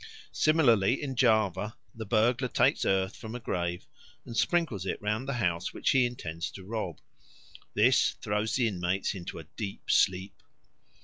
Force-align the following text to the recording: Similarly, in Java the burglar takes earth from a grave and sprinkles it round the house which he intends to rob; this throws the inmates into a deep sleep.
Similarly, 0.31 0.99
in 0.99 1.15
Java 1.15 1.77
the 1.93 2.07
burglar 2.07 2.47
takes 2.47 2.85
earth 2.85 3.15
from 3.15 3.35
a 3.35 3.39
grave 3.39 3.85
and 4.25 4.35
sprinkles 4.35 4.83
it 4.83 4.99
round 4.99 5.27
the 5.29 5.33
house 5.33 5.75
which 5.75 5.91
he 5.91 6.07
intends 6.07 6.49
to 6.53 6.63
rob; 6.65 6.99
this 7.75 8.13
throws 8.19 8.55
the 8.55 8.67
inmates 8.67 9.13
into 9.13 9.37
a 9.37 9.43
deep 9.43 9.91
sleep. 9.91 10.41